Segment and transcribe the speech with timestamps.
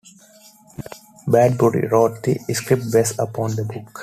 [1.27, 3.99] Bradbury wrote the script based upon the book.